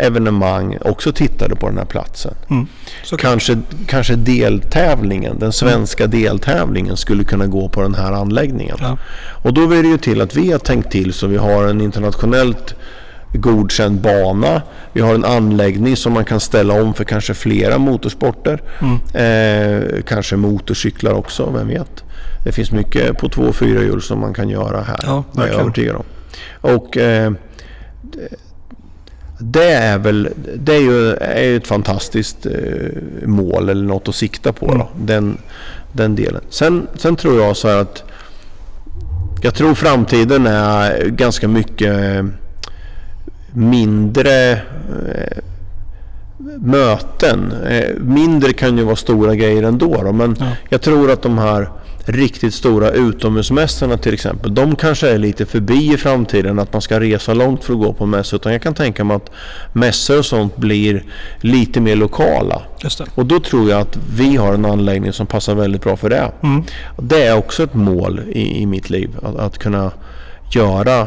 [0.00, 2.34] evenemang också tittade på den här platsen.
[2.50, 2.66] Mm.
[3.04, 8.76] Så Kanske, kanske deltävlingen, den svenska deltävlingen skulle kunna gå på den här anläggningen.
[8.80, 8.98] Ja.
[9.42, 11.80] Och då vill det ju till att vi har tänkt till så vi har en
[11.80, 12.74] internationellt
[13.32, 14.62] godkänd bana.
[14.92, 18.62] Vi har en anläggning som man kan ställa om för kanske flera motorsporter.
[18.80, 18.98] Mm.
[19.14, 22.04] Eh, kanske motorcyklar också, vem vet.
[22.44, 25.00] Det finns mycket på två och fyra hjul som man kan göra här.
[25.02, 25.60] Ja, det är jag verkligen.
[25.60, 26.04] övertygad om.
[26.60, 27.32] Och eh,
[29.40, 32.52] det är väl det är ju, är ju ett fantastiskt eh,
[33.26, 34.66] mål eller något att sikta på.
[34.66, 34.78] Mm.
[34.78, 35.38] Då, den,
[35.92, 36.40] den delen.
[36.50, 38.02] Sen, sen tror jag så här att
[39.42, 42.24] jag tror framtiden är ganska mycket
[43.52, 45.38] mindre eh,
[46.58, 47.52] möten.
[47.68, 50.02] Eh, mindre kan ju vara stora grejer ändå.
[50.04, 50.46] Då, men Ja.
[50.68, 51.68] jag tror att de här
[52.08, 57.00] riktigt stora utomhusmässorna till exempel, de kanske är lite förbi i framtiden att man ska
[57.00, 58.36] resa långt för att gå på mässa.
[58.36, 59.30] Utan jag kan tänka mig att
[59.72, 61.04] mässor och sånt blir
[61.40, 62.62] lite mer lokala.
[63.14, 66.32] Och då tror jag att vi har en anläggning som passar väldigt bra för det.
[66.42, 66.62] Mm.
[66.98, 69.10] Det är också ett mål i, i mitt liv.
[69.22, 69.90] Att, att kunna
[70.54, 71.00] göra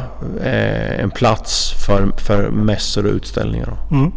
[0.44, 3.74] eh, en plats för, för mässor och utställningar.
[3.92, 4.12] Mm.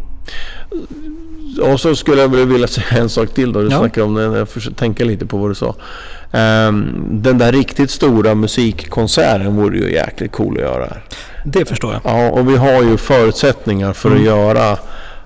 [1.71, 3.61] Och så skulle jag vilja säga en sak till då.
[3.61, 3.79] Du Ja.
[3.79, 4.23] snackade om det.
[4.23, 5.75] Jag tänka lite på vad du sa.
[6.31, 10.93] Ehm, den där riktigt stora musikkonserten vore ju jäkligt cool att göra.
[11.45, 12.01] Det förstår jag.
[12.03, 14.19] Ja, och vi har ju förutsättningar för Mm.
[14.21, 14.77] att göra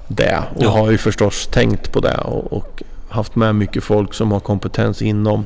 [0.08, 0.40] det.
[0.56, 0.70] Och Ja.
[0.70, 2.18] har ju förstås tänkt på det.
[2.18, 5.46] Och, och haft med mycket folk som har kompetens inom,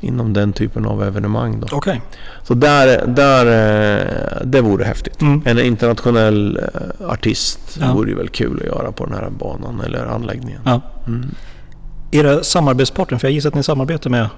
[0.00, 1.60] inom den typen av evenemang.
[1.60, 1.76] Då.
[1.76, 2.00] Okej.
[2.42, 5.20] Så där, där, eh, det vore häftigt.
[5.22, 5.42] Mm.
[5.44, 7.92] En internationell eh, artist Ja.
[7.94, 10.60] vore ju väl kul att göra på den här banan eller anläggningen.
[10.64, 10.80] Ja.
[11.06, 11.34] Mm.
[12.10, 14.28] Era samarbetspartner, för jag gissar att ni samarbetar med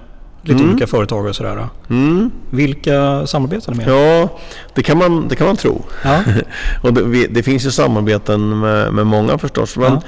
[0.41, 0.69] lite Mm.
[0.71, 1.67] olika företag och sådär.
[1.89, 2.31] Mm.
[2.49, 3.87] Vilka samarbetar ni med?
[3.87, 4.29] Ja,
[4.75, 5.85] det kan, man, det kan man tro.
[6.03, 6.19] Ja.
[6.83, 9.77] Och det, det finns ju samarbeten med, med många förstås.
[9.77, 10.01] Men Ja.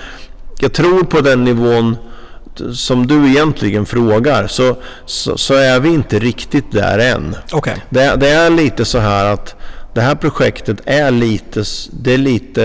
[0.59, 1.97] jag tror på den nivån
[2.73, 7.35] som du egentligen frågar så, så, så är vi inte riktigt där än.
[7.53, 7.75] Okej.
[7.89, 9.55] Det, det är lite så här att
[9.93, 12.61] det här projektet är lite, det är lite,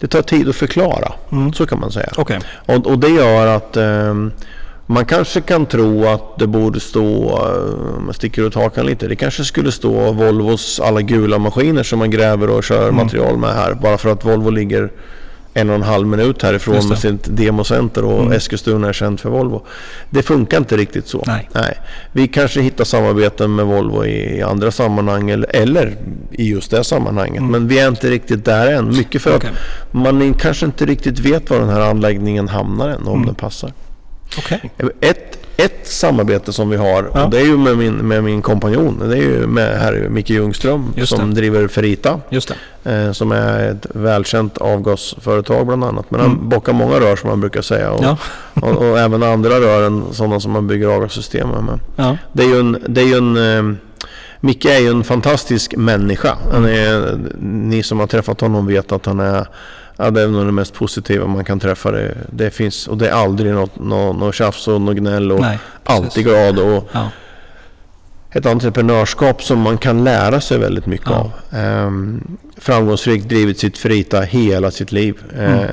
[0.00, 1.12] det tar tid att förklara.
[1.32, 1.52] Mm.
[1.52, 2.12] Så kan man säga.
[2.16, 2.38] Okej.
[2.66, 4.32] Och, och det gör att ehm,
[4.90, 9.08] man kanske kan tro att det borde stå, eh, om man sticker ut hakan lite,
[9.08, 12.94] det kanske skulle stå Volvos alla gula maskiner som man gräver och kör Mm.
[12.96, 13.74] material med här.
[13.74, 14.90] Bara för att Volvo ligger
[15.54, 18.32] en och en halv minut härifrån med sitt democenter och Mm.
[18.32, 19.62] Eskilstuna är känt för Volvo.
[20.10, 21.24] Det funkar inte riktigt så.
[21.26, 21.78] Nej.
[22.12, 25.96] Vi kanske hittar samarbeten med Volvo i andra sammanhang eller, eller
[26.32, 27.38] i just det sammanhanget.
[27.40, 27.50] Mm.
[27.50, 28.96] Men vi är inte riktigt där än.
[28.96, 29.50] Mycket för Okej.
[29.50, 33.26] att man kanske inte riktigt vet var den här anläggningen hamnar än, om Mm.
[33.26, 33.72] den passar.
[34.38, 34.70] Okej.
[35.00, 37.24] Ett, ett samarbete som vi har, Ja.
[37.24, 39.02] och det är ju med min, med min kompanjon.
[39.08, 42.20] Det är ju med här är Micke Ljungström som driver Ferita.
[42.30, 42.52] Just.
[42.84, 46.10] Eh, som är ett välkänt avgasföretag bland annat.
[46.10, 46.48] Men han Mm.
[46.48, 47.90] bockar många rör som man brukar säga.
[47.90, 48.16] Och, Ja.
[48.62, 51.80] och, och även andra rör än sådana som man bygger avgassystem med.
[51.96, 52.16] Ja.
[52.32, 52.84] det är ju en...
[52.88, 53.36] Det är ju en
[53.72, 53.76] eh,
[54.40, 56.36] Micke är ju en fantastisk människa.
[56.52, 59.46] Han är, ni som har träffat honom vet att han är
[60.00, 61.90] Ja, det är nog det mest positiva man kan träffa.
[61.90, 65.32] Det, det finns, och det är aldrig något, något, något tjafs och något gnäll.
[65.32, 65.58] Och Nej.
[65.84, 66.58] alltid glad.
[66.58, 67.08] Och Ja.
[68.30, 71.16] ett entreprenörskap som man kan lära sig väldigt mycket Ja.
[71.16, 71.58] av.
[71.58, 75.14] Ehm, framgångsrikt drivit sitt Ferita hela sitt liv.
[75.38, 75.52] Mm.
[75.52, 75.66] Ehm,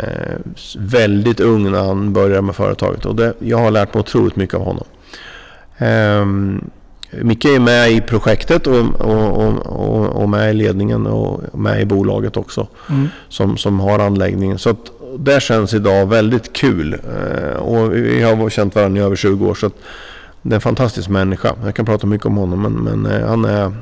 [0.77, 3.05] väldigt ung när han började med företaget.
[3.05, 4.85] Och det, jag har lärt mig otroligt mycket av honom.
[5.77, 6.69] Ehm,
[7.11, 11.85] Micke är med i projektet och, och, och, och, med i ledningen och med i
[11.85, 12.67] bolaget också.
[12.89, 13.09] Mm.
[13.29, 14.59] Som, som har anläggningen.
[14.59, 16.93] Så att det känns idag väldigt kul.
[16.93, 19.55] Ehm, och vi har känt varandra i över 20 år.
[19.55, 19.73] Så att
[20.41, 21.55] det är en fantastisk människa.
[21.63, 23.73] Jag kan prata mycket om honom men, men eh, han, är,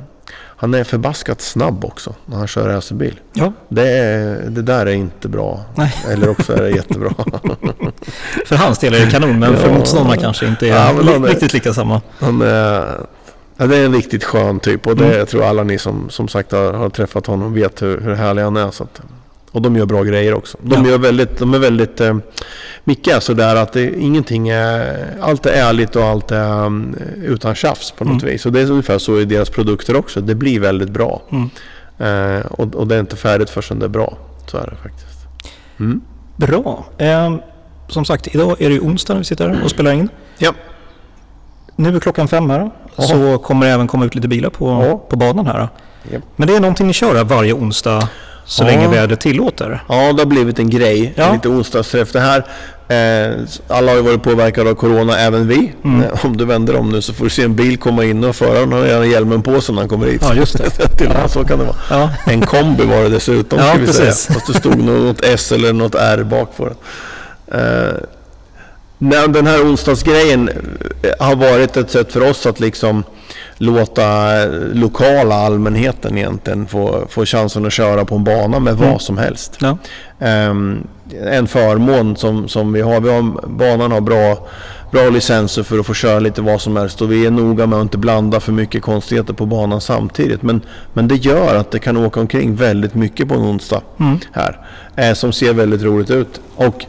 [0.64, 3.20] han är förbaskat snabb också när han kör racerbil.
[3.34, 5.62] Ja, Det, är, det där är inte bra.
[5.76, 5.96] Nej.
[6.12, 7.10] Eller också är det jättebra.
[8.46, 9.74] för hans del är det kanon, men för Ja.
[9.78, 12.02] motståndarna kanske inte är Ja, li- är- riktigt lika samma.
[12.20, 12.98] Han är,
[13.58, 15.18] ja, det är en riktigt skön typ och det Mm.
[15.18, 18.42] jag tror alla ni som, som sagt har, har träffat honom vet hur, hur härlig
[18.44, 18.72] han är.
[18.72, 19.02] Så att,
[19.54, 20.58] och de gör bra grejer också.
[20.62, 20.90] De, Ja.
[20.92, 22.02] gör väldigt, de är väldigt...
[22.02, 22.16] Eh,
[22.84, 25.08] Micke är sådär att det, ingenting är...
[25.22, 28.34] Allt är ärligt och allt är um, utan tjafs på något Mm.
[28.34, 28.46] vis.
[28.46, 30.22] Och det är ungefär så i deras produkter också.
[30.22, 31.22] Det blir väldigt bra.
[31.32, 31.50] Mm.
[31.98, 34.18] Eh, och, och det är inte färdigt förrän det är bra.
[34.48, 35.28] Så är det faktiskt.
[35.80, 36.02] Mm.
[36.36, 36.86] Bra.
[36.98, 37.36] Eh,
[37.88, 40.10] som sagt, idag är det ju onsdag när vi sitter här och spelar in.
[40.38, 40.54] Ja.
[41.76, 42.72] Nu är klockan fem här.
[42.96, 43.04] Ja.
[43.04, 45.68] Så kommer det även komma ut lite bilar på, på banan här.
[46.12, 46.20] Ja.
[46.36, 48.10] Men det är någonting ni kör här varje onsdag
[48.46, 48.68] så Ja.
[48.68, 49.84] länge vädret tillåter.
[49.90, 51.14] Ja, det har blivit en grej.
[51.16, 51.34] Ja.
[51.34, 52.12] Lite onsdagsträff.
[52.12, 52.38] Det här,
[52.88, 53.36] eh,
[53.68, 55.74] alla har ju varit påverkade av Corona, även vi.
[55.84, 56.04] Mm.
[56.04, 58.36] Eh, om du vänder om nu så får du se en bil komma in och
[58.36, 60.22] föraren har redan hjälmen på sig när han kommer hit.
[60.30, 60.70] Ja, just det.
[60.98, 61.76] Till med så kan det vara.
[61.90, 62.10] Ja.
[62.26, 64.16] En kombi var det dessutom, Ja, ska vi precis.
[64.18, 64.34] säga.
[64.34, 66.76] Fast det stod något S eller något R bak på den.
[69.04, 70.50] Nej, den här onsdagsgrejen
[71.04, 73.04] eh, har varit ett sätt för oss att liksom
[73.58, 78.88] låta eh, lokala allmänheten egentligen få, få chansen att köra på en bana med vad
[78.88, 79.00] Mm.
[79.00, 79.58] som helst.
[79.62, 79.78] Ja.
[80.20, 80.88] Ehm,
[81.22, 83.00] en förmån som, som vi har.
[83.02, 84.48] Vi har banan har bra,
[84.92, 87.78] bra licenser för att få köra lite vad som helst och vi är noga med
[87.80, 90.42] att inte blanda för mycket konstigheter på banan samtidigt.
[90.44, 90.62] Men,
[90.94, 94.18] men det gör att det kan åka omkring väldigt mycket på en onsdag Mm.
[94.32, 94.60] här.
[94.96, 96.42] Eh, som ser väldigt roligt ut.
[96.56, 96.86] Och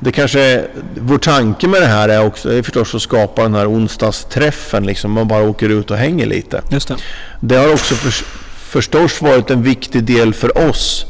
[0.00, 0.64] det kanske,
[1.00, 4.86] vår tanke med det här är också är förstås att skapa den här onsdagsträffen.
[4.86, 6.62] Liksom, man bara åker ut och hänger lite.
[6.70, 6.96] Just det.
[7.40, 8.10] Det har också för,
[8.54, 11.06] förstås varit en viktig del för oss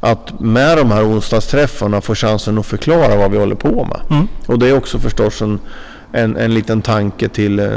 [0.00, 4.00] att med de här onsdagsträffarna få chansen att förklara vad vi håller på med.
[4.16, 4.28] Mm.
[4.46, 5.60] Och det är också förstås en,
[6.12, 7.68] en, en liten tanke till, eh,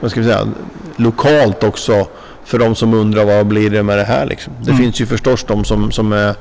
[0.00, 0.48] vad ska vi säga,
[0.96, 2.06] lokalt också
[2.44, 4.52] för de som undrar vad blir det med det här liksom.
[4.60, 4.82] Det Mm.
[4.82, 6.34] finns ju förstås de som, som är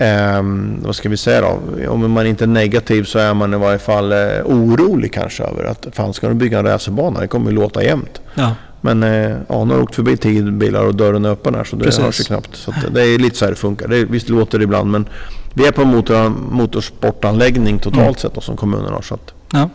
[0.00, 1.58] ehm, vad ska vi säga då?
[1.88, 5.64] Om man inte är negativ så är man i varje fall eh, orolig kanske över
[5.64, 7.20] att fan ska de bygga en racerbana?
[7.20, 8.20] Det kommer ju låta jämnt.
[8.34, 8.54] Ja.
[8.80, 11.76] Men eh, ja, nu har åkt förbi tio bilar och dörren är öppen här så
[11.76, 12.04] det Precis.
[12.04, 12.56] hörs ju knappt.
[12.56, 13.88] Så det är lite så här det funkar.
[13.88, 15.08] Det, visst låter det ibland men
[15.54, 18.14] vi är på en motor, motorsportanläggning totalt Mm.
[18.14, 19.02] sett då, som kommunen har.
[19.02, 19.68] Så att, Ja.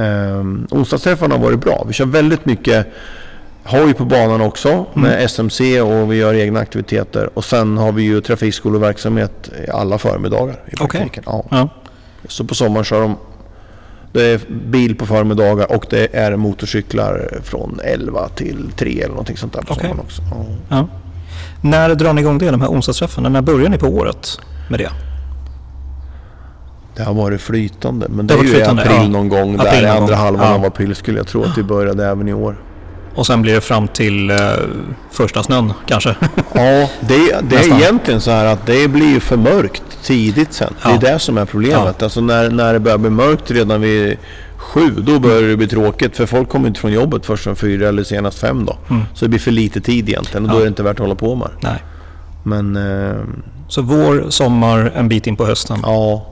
[0.00, 0.40] eh,
[0.70, 1.84] onsdagsträffarna har varit bra.
[1.86, 2.86] Vi kör väldigt mycket
[3.66, 5.24] hoj på banan också med Mm.
[5.24, 7.30] SMC och vi gör egna aktiviteter.
[7.34, 11.22] Och sen har vi ju trafikskoleverksamhet i alla förmiddagar i praktiken.
[11.26, 11.44] Ja.
[11.50, 11.68] Ja.
[12.28, 13.16] Så på sommaren kör de
[14.12, 19.36] det är bil på förmiddagar och det är motorcyklar från 11 till 3 eller någonting
[19.36, 19.82] sånt där på Okej.
[19.82, 20.22] sommaren också.
[20.30, 20.46] Ja.
[20.68, 20.88] Ja.
[21.60, 23.28] När drar ni igång det, de här onsdagsträffarna?
[23.28, 24.38] När börjar ni på året
[24.70, 24.90] med det?
[26.96, 29.82] Det har varit flytande men det, Det är ju i april någon gång April där
[29.82, 32.56] i andra halvan av april skulle jag tro att vi började även i år.
[33.16, 34.36] Och sen blir det fram till eh,
[35.10, 36.16] första snön kanske?
[36.52, 40.74] Ja, det, det är egentligen så här att det blir för mörkt tidigt sen.
[40.84, 40.88] Ja.
[41.00, 42.02] Det är det som är problemet.
[42.02, 44.16] Alltså när, när det börjar bli mörkt redan vid
[44.56, 46.16] sju, då börjar det bli tråkigt.
[46.16, 48.76] För folk kommer inte från jobbet först från fyra eller senast fem då.
[48.90, 49.02] Mm.
[49.14, 50.60] Så det blir för lite tid egentligen och då Ja.
[50.60, 51.48] är det inte värt att hålla på med.
[51.60, 51.82] Nej.
[52.42, 53.16] Men eh,
[53.68, 55.78] Så vår, sommar, en bit in på hösten.
[55.82, 56.26] ja,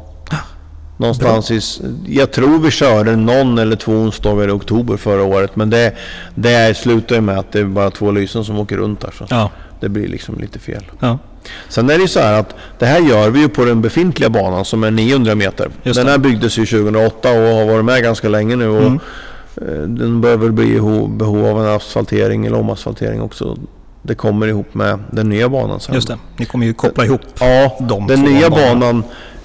[0.97, 1.61] någonstans i...
[2.07, 5.57] Jag tror vi körde någon eller två onsdagar i oktober förra året.
[5.57, 5.93] Men det,
[6.35, 9.11] det slutar ju med att det är bara två lysen som åker runt där.
[9.19, 9.51] Så Ja.
[9.81, 10.85] det blir liksom lite fel.
[11.01, 11.19] ja.
[11.69, 14.31] Sen är det ju så här att det här gör vi ju på den befintliga
[14.31, 15.71] banan som är 900 meter.
[15.83, 18.69] Just den här byggdes ju 2008 och har varit med ganska länge nu.
[18.69, 18.99] Och Mm.
[19.57, 23.57] eh, Den bör väl bli i ho- behov av en asfaltering eller omasfaltering också.
[24.03, 25.95] Det kommer ihop med den nya banan sen.
[25.95, 26.19] Just det.
[26.37, 27.21] Ni kommer ju koppla ihop.
[27.41, 28.75] Ja, De den nya banorna.
[28.75, 29.03] banan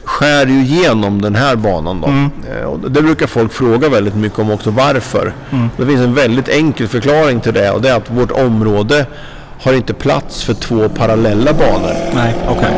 [0.10, 2.08] skär ju igenom den här banan då.
[2.08, 2.30] Mm.
[2.52, 5.34] Eh, Och det brukar folk fråga väldigt mycket om också varför.
[5.52, 5.70] Mm.
[5.78, 9.06] Det finns en väldigt enkel förklaring till det och det är att vårt område
[9.62, 11.94] har inte plats för två parallella banor.
[12.16, 12.74] Nej, okej.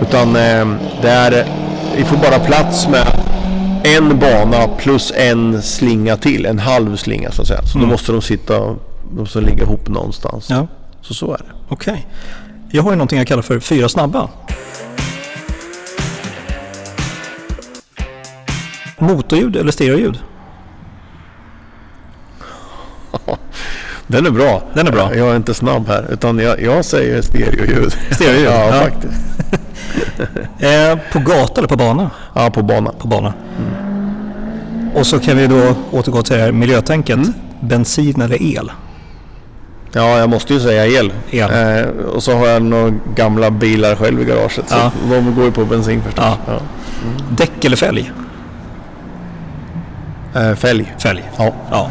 [0.00, 0.66] Utan eh,
[1.02, 1.46] det är,
[1.96, 3.06] vi får bara plats med
[3.84, 6.46] en bana plus en slinga till.
[6.46, 7.62] En halv slinga så att säga.
[7.62, 7.88] Så Mm.
[7.88, 8.78] då måste de sitta, de
[9.18, 10.46] måste ligga ihop någonstans.
[10.50, 10.66] Ja,
[11.02, 11.44] Så så är det.
[11.68, 12.06] okej.
[12.70, 14.28] Jag har ju någonting jag kallar för fyra snabba.
[18.98, 20.18] Motorljud eller stereoljud?
[24.06, 24.62] Den är bra.
[24.74, 25.14] Den är bra.
[25.16, 26.06] Jag är inte snabb här.
[26.12, 27.92] Utan jag, jag säger stereoljud.
[28.10, 28.72] Stereoljud, ja, ja.
[28.72, 29.14] faktiskt.
[30.58, 32.10] Eh, på gata eller på bana?
[32.34, 32.92] Ja, på bana.
[32.92, 33.34] På bana.
[34.94, 37.16] Och så kan vi då återgå till det här miljötänket.
[37.16, 37.32] Mm.
[37.60, 38.72] Bensin eller el?
[39.92, 41.12] Ja, jag måste ju säga el.
[41.30, 41.50] El.
[41.78, 44.52] Eh, och så har jag några gamla bilar själv i garaget.
[44.52, 44.92] Så Ja.
[45.10, 46.24] de går ju på bensin förstås.
[46.24, 46.38] Ja.
[46.46, 46.60] Ja.
[47.36, 48.12] Däck eller fälg?
[50.34, 50.94] Eh, fälg.
[50.98, 51.22] Fälg.
[51.38, 51.52] Ja.
[51.70, 51.88] Ja.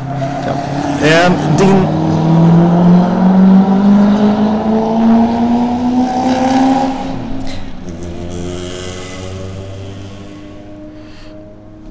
[1.07, 1.87] Eh, din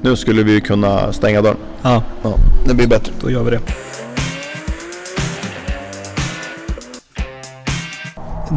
[0.01, 1.57] Nu skulle vi kunna stänga dörren.
[1.81, 2.33] Ja, Ja,
[2.67, 3.13] det blir bättre.
[3.21, 3.59] då gör vi det.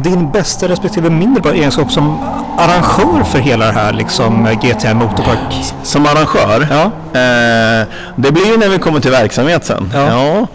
[0.03, 2.17] Din bästa respektive mindre bra egenskap som
[2.57, 5.39] arrangör för hela det här liksom GTR Motorpark?
[5.83, 6.67] Som arrangör?
[6.69, 6.83] Ja.
[7.19, 9.91] Eh, det blir ju när vi kommer till verksamhet sen.
[9.93, 10.47] Ja.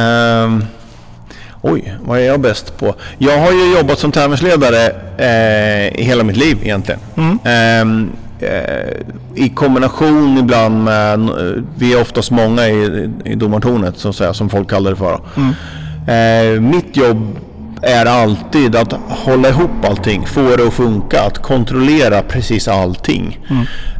[0.00, 0.64] ehm,
[1.62, 2.94] oj, vad är jag bäst på?
[3.18, 4.86] Jag har ju jobbat som tävlingsledare
[5.18, 7.00] eh, i hela mitt liv egentligen.
[7.44, 8.90] Ehm, eh,
[9.34, 14.34] I kombination ibland med, eh, vi är oftast många i, i domartornet så att säga,
[14.34, 15.20] som folk kallar det för.
[16.12, 17.36] Eh, mitt jobb
[17.84, 23.38] är alltid att hålla ihop allting, få det att funka, att kontrollera precis allting.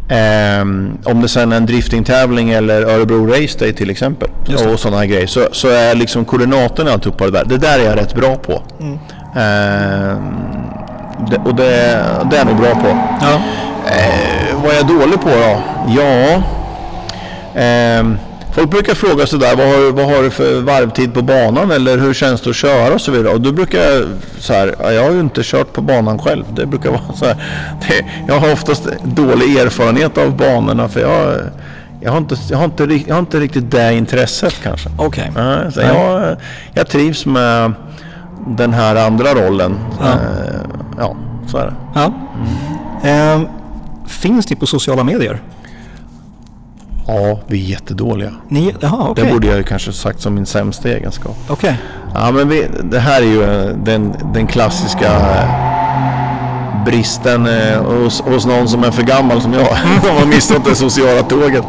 [0.09, 4.29] Ehm, om det sen är en driftingtävling eller Örebro Race Day till exempel
[4.73, 7.45] och sådana här grejer så, så är liksom koordinaterna alltihopa det där.
[7.45, 8.63] Det där är jag rätt bra på.
[9.37, 10.21] Ehm,
[11.31, 11.65] det, och det,
[12.31, 12.99] det är jag nog bra på.
[13.21, 13.41] Ja.
[13.87, 15.63] Eh, vad är jag dålig på då?
[15.89, 16.43] Ja...
[17.61, 18.19] ehm,
[18.55, 22.15] folk brukar fråga sådär, vad har, vad har du för varvtid på banan eller hur
[22.15, 23.35] känns det att köra och så vidare.
[23.35, 24.05] Och då brukar jag
[24.39, 26.45] så här, jag har ju inte kört på banan själv.
[26.57, 27.37] Det brukar vara så här.
[27.89, 31.41] Det, jag har oftast dålig erfarenhet av banorna för jag,
[32.01, 34.89] jag, har inte, jag, har inte, jag har inte riktigt det intresset kanske.
[34.99, 35.31] Okej.
[35.75, 35.89] Så Nej.
[35.89, 36.37] jag,
[36.75, 37.73] jag trivs med
[38.47, 39.77] den här andra rollen.
[40.01, 40.07] Ja.
[40.07, 40.61] Eh,
[40.99, 41.75] ja så är det.
[41.95, 42.13] Ja.
[43.09, 43.47] Ehm,
[44.07, 45.41] finns ni på sociala medier?
[47.07, 48.31] Ja, vi är jättedåliga.
[48.49, 49.25] Ni, jaha, okej.
[49.25, 51.37] Det borde jag ju kanske sagt som min sämsta egenskap.
[51.49, 51.77] Okej.
[52.15, 55.75] Ja, men vi, det här är ju eh, den, den klassiska eh,
[56.85, 59.67] bristen eh, hos, hos någon som är för gammal som jag.
[60.03, 61.65] Som har missat det sociala tåget.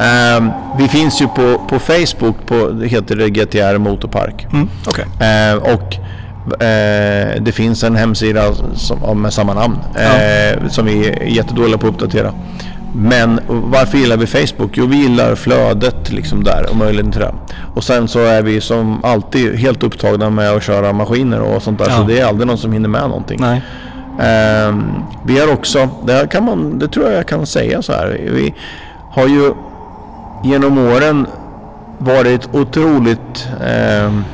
[0.00, 4.46] Ehm, vi finns ju på, på Facebook, på, det heter det GTR Motorpark.
[4.52, 5.04] Mm, okej.
[5.20, 5.94] Eh, och
[6.62, 8.42] eh, det finns en hemsida
[8.74, 12.32] som, med samma namn eh, som vi är jättedåliga på att uppdatera.
[12.94, 14.70] Men varför gillar vi Facebook?
[14.72, 17.34] Jo, vi gillar flödet liksom där och möjligheten till det.
[17.74, 21.78] Och sen så är vi som alltid helt upptagna med att köra maskiner och sånt
[21.78, 21.86] där.
[21.88, 21.96] Ja.
[21.96, 23.40] Så det är aldrig någon som hinner med någonting.
[23.40, 23.62] Nej.
[24.20, 27.92] Ehm, vi har också, det, här kan man, det tror jag jag kan säga så
[27.92, 28.20] här.
[28.34, 28.54] Vi
[29.10, 29.54] har ju
[30.44, 31.26] genom åren
[31.98, 34.24] varit otroligt, ehm,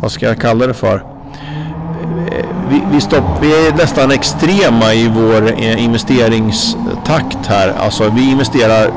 [0.00, 1.15] vad ska jag kalla det för?
[2.32, 7.72] Eh, Vi, vi, stopp, vi är nästan extrema i vår eh, investeringstakt här.
[7.78, 8.90] Alltså vi investerar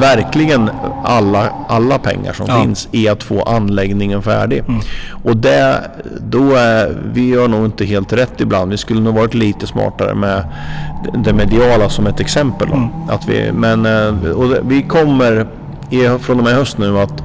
[0.00, 0.70] verkligen
[1.04, 2.62] alla, alla pengar som Ja.
[2.62, 4.64] finns i att få anläggningen färdig.
[5.24, 5.80] Och det,
[6.20, 8.70] då är, vi gör nog inte helt rätt ibland.
[8.70, 10.44] Vi skulle nog varit lite smartare med
[11.24, 12.68] det mediala som ett exempel.
[12.68, 12.88] Då.
[13.14, 15.46] Att vi, men eh, och vi kommer
[16.20, 17.22] från och med höst nu att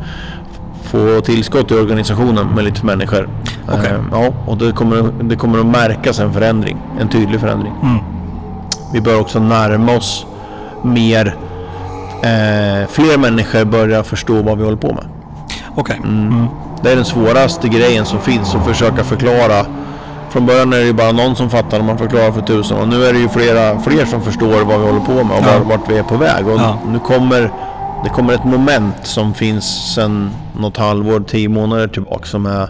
[0.94, 3.30] få tillskott i organisationen med lite människor.
[3.68, 3.92] Okej.
[3.92, 6.78] Eh, ja, och det kommer, det kommer att märkas en förändring.
[7.00, 7.74] En tydlig förändring.
[7.84, 7.98] Mm.
[8.94, 10.26] Vi bör också närma oss
[10.84, 11.36] mer
[12.22, 15.04] eh, fler människor börjar förstå vad vi håller på med.
[15.76, 16.02] Okej.
[16.04, 16.46] Mm.
[16.84, 19.66] Det är den svåraste grejen som finns att försöka förklara.
[20.30, 22.88] Från början är det ju bara någon som fattar när man förklarar för tusen och
[22.88, 25.60] nu är det ju flera, fler som förstår vad vi håller på med och Ja.
[25.60, 26.48] var, vart vi är på väg.
[26.48, 26.78] Och Ja.
[26.92, 27.52] nu kommer
[28.04, 32.70] det kommer ett moment som finns sedan något halvår, tio månader tillbaka som är,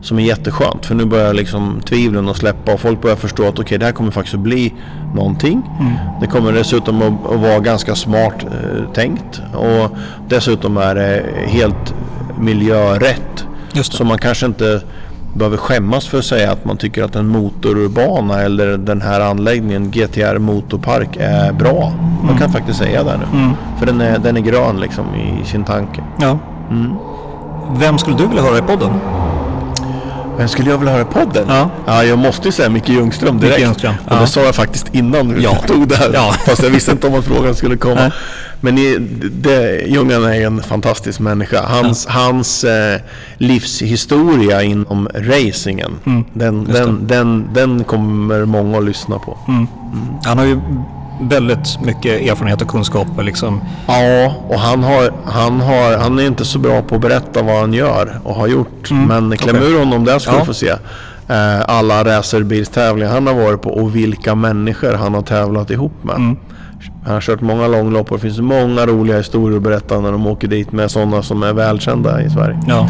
[0.00, 0.86] som är jätteskönt.
[0.86, 3.92] För nu börjar liksom tvivlen att släppa och folk börjar förstå att okej, det här
[3.92, 4.74] kommer faktiskt att bli
[5.14, 5.62] någonting.
[5.80, 5.92] Mm.
[6.20, 9.96] Det kommer dessutom att, att vara ganska smart eh, tänkt och
[10.28, 11.94] dessutom är det helt
[12.38, 13.46] miljörätt.
[13.72, 13.98] Just det.
[13.98, 14.82] Så man kanske inte
[15.34, 19.90] behöver skämmas för att säga att man tycker att en motorbana eller den här anläggningen
[19.90, 21.92] GTR Motorpark är bra.
[22.26, 23.38] Man kan faktiskt säga det nu.
[23.38, 23.52] Mm.
[23.78, 26.02] För den är, den är grön liksom i sin tanke.
[26.20, 26.38] Ja.
[26.70, 26.92] Mm.
[27.78, 28.90] Vem skulle du vilja höra i podden?
[30.38, 31.44] Vem skulle jag vilja höra i podden?
[31.48, 31.70] Ja.
[31.86, 33.56] ja jag måste ju säga Micke Ljungström direkt.
[33.56, 34.20] Micke Ljungström, Och ja.
[34.20, 35.54] det sa jag faktiskt innan vi Ja.
[35.66, 36.10] tog det här.
[36.14, 36.32] Ja.
[36.46, 37.94] Fast jag visste inte om att frågan skulle komma.
[37.94, 38.10] Nej.
[38.64, 38.76] Men
[39.42, 41.62] det, Ljungan är en fantastisk människa.
[41.66, 43.00] Hans, hans eh,
[43.38, 49.38] livshistoria inom racingen, Mm, den, den, den, den kommer många att lyssna på.
[49.48, 49.66] Mm.
[50.24, 50.60] Han har ju
[51.20, 53.60] väldigt mycket erfarenhet och kunskaper liksom.
[53.86, 57.60] Ja, och han, har, han, har, han är inte så bra på att berätta vad
[57.60, 58.90] han gör och har gjort.
[58.90, 59.72] Mm, Men kläm okej.
[59.72, 60.38] ur honom där ska Ja.
[60.38, 60.68] du få se.
[61.28, 66.16] Eh, alla racerbilstävlingar han har varit på och vilka människor han har tävlat ihop med.
[66.16, 66.36] Mm.
[67.04, 70.26] Han har kört många långlopp och det finns många roliga historier att berätta när de
[70.26, 72.58] åker dit med sådana som är välkända i Sverige.
[72.68, 72.88] Ja.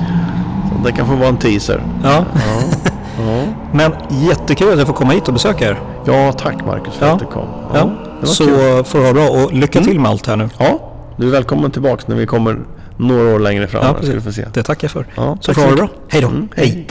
[0.69, 1.83] Så det kan få vara en teaser.
[2.03, 2.25] ja.
[2.35, 2.63] Ja,
[3.19, 3.43] ja.
[3.73, 5.81] Men jättekul att jag får komma hit och besöka er.
[6.07, 7.13] ja tack Marcus för Ja.
[7.13, 7.47] att du kom.
[7.75, 7.91] Ja.
[8.23, 8.85] Så kul.
[8.85, 10.49] får du ha bra och lycka till med allt här nu.
[10.59, 10.79] Ja,
[11.17, 12.59] du är välkommen tillbaks när vi kommer
[12.97, 13.85] några år längre fram.
[13.87, 14.37] Ja, precis.
[14.37, 14.45] du.
[14.53, 15.07] Det tackar jag för.
[15.15, 15.89] Ja, Så får ha det bra.
[16.09, 16.29] Hej då.
[16.29, 16.87] Mm, Hej.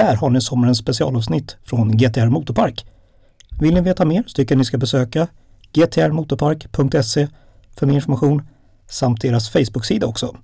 [0.00, 2.86] Där har ni sommarens specialavsnitt från GTR Motorpark.
[3.60, 5.28] Vill ni veta mer så tycker jag ni ska besöka
[5.72, 7.28] gtrmotorpark.se
[7.76, 8.42] för mer information
[8.88, 10.36] samt deras Facebook-sida också.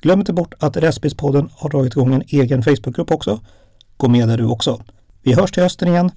[0.00, 3.40] Glöm inte bort att Restbilspodden har dragit igång en egen Facebookgrupp också.
[3.96, 4.82] Gå med där du också.
[5.22, 6.10] Vi hörs till hösten igen.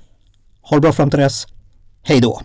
[0.62, 1.48] Ha det bra fram till dess.
[2.04, 2.42] Hej då!